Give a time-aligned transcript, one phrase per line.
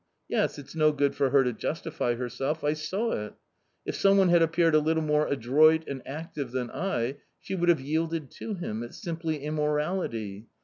[0.27, 3.33] Yes, it's no good for her to justify herself, I saw it!
[3.85, 7.69] If some one had appeared a little more adroit and active than I, she would
[7.69, 10.47] have yielded to him; it's simply immorality